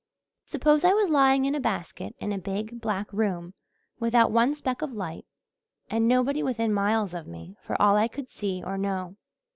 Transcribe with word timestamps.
Suppose 0.45 0.83
I 0.83 0.93
was 0.93 1.11
lying 1.11 1.45
in 1.45 1.53
a 1.53 1.59
basket 1.59 2.15
in 2.17 2.31
a 2.33 2.39
big, 2.39 2.81
black 2.81 3.13
room, 3.13 3.53
without 3.99 4.31
one 4.31 4.55
speck 4.55 4.81
of 4.81 4.93
light, 4.93 5.27
and 5.91 6.07
nobody 6.07 6.41
within 6.41 6.73
miles 6.73 7.13
of 7.13 7.27
me, 7.27 7.55
for 7.61 7.79
all 7.79 7.95
I 7.97 8.07
could 8.07 8.27
see 8.27 8.63
or 8.65 8.79
know. 8.79 9.15